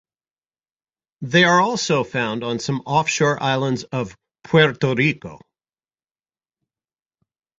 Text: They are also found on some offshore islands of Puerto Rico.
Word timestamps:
They 1.21 1.43
are 1.43 1.61
also 1.61 2.03
found 2.03 2.43
on 2.43 2.57
some 2.57 2.81
offshore 2.87 3.37
islands 3.39 3.83
of 3.83 4.17
Puerto 4.43 4.95
Rico. 4.95 5.37